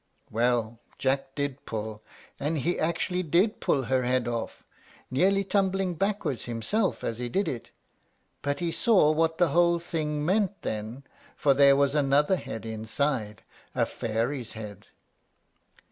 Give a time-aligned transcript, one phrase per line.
[0.31, 2.01] Well, Jack did pull,
[2.39, 4.63] and he actually did pull her head off!
[5.11, 7.69] nearly tumbling backward himself as he did it;
[8.41, 11.03] but he saw what the whole thing meant then,
[11.35, 13.43] for there was another head inside,
[13.75, 14.87] a fairy's head.